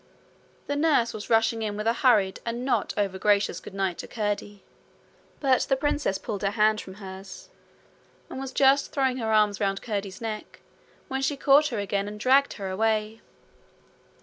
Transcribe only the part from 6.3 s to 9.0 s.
her hand from hers, and was just